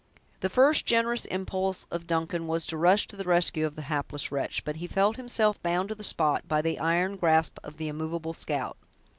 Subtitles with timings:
[0.39, 4.31] The first generous impulse of Duncan was to rush to the rescue of the hapless
[4.31, 7.87] wretch; but he felt himself bound to the spot by the iron grasp of the
[7.87, 8.79] immovable scout.